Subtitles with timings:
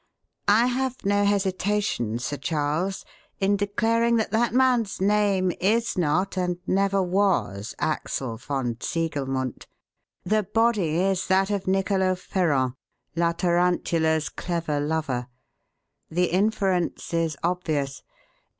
[0.47, 3.05] I have no hesitation, Sir Charles,
[3.39, 9.67] in declaring that that man's name is not, and never was, Axel von Ziegelmundt.
[10.23, 12.73] The body is that of Nicolo Ferrand,
[13.15, 15.27] 'La Tarantula's' clever lover.
[16.09, 18.01] The inference is obvious.